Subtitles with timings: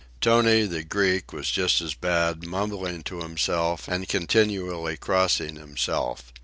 [0.19, 6.33] Tony, the Greek, was just as bad, mumbling to himself and continually crossing himself.